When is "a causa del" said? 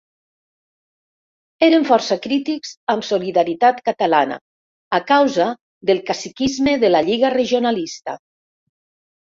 5.01-6.05